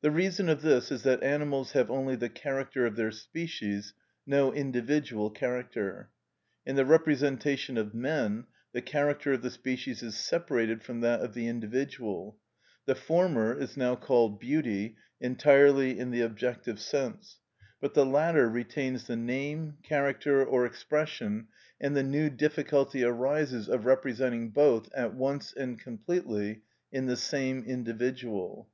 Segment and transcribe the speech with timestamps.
[0.00, 3.94] The reason of this is that animals have only the character of their species,
[4.26, 6.10] no individual character.
[6.66, 11.34] In the representation of men the character of the species is separated from that of
[11.34, 12.36] the individual;
[12.86, 17.38] the former is now called beauty (entirely in the objective sense),
[17.80, 21.46] but the latter retains the name, character, or expression,
[21.80, 27.62] and the new difficulty arises of representing both, at once and completely, in the same
[27.64, 28.68] individual.